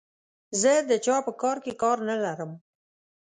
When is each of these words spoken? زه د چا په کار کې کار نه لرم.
زه 0.61 0.73
د 0.89 0.91
چا 1.05 1.15
په 1.25 1.31
کار 1.41 1.57
کې 1.63 1.73
کار 1.83 1.97
نه 2.09 2.15
لرم. 2.23 2.51